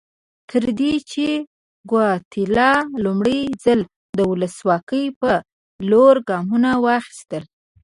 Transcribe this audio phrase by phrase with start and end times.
[0.49, 1.25] تر دې چې
[1.89, 2.71] ګواتیلا
[3.03, 3.79] لومړی ځل
[4.17, 5.31] د ولسواکۍ په
[5.89, 7.43] لور ګامونه واخیستل.